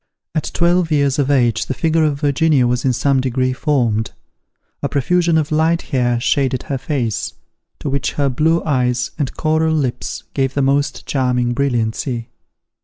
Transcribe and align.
At 0.33 0.49
twelve 0.55 0.89
years 0.89 1.19
of 1.19 1.29
age 1.29 1.67
the 1.67 1.75
figure 1.75 2.03
of 2.05 2.19
Virginia 2.21 2.65
was 2.65 2.83
in 2.85 2.91
some 2.91 3.21
degree 3.21 3.53
formed: 3.53 4.09
a 4.81 4.89
profusion 4.89 5.37
of 5.37 5.51
light 5.51 5.83
hair 5.93 6.19
shaded 6.19 6.63
her 6.63 6.79
face, 6.79 7.33
to 7.81 7.87
which 7.87 8.13
her 8.13 8.27
blue 8.27 8.63
eyes 8.63 9.11
and 9.19 9.31
coral 9.37 9.75
lips 9.75 10.23
gave 10.33 10.55
the 10.55 10.63
most 10.63 11.05
charming 11.05 11.53
brilliancy. 11.53 12.29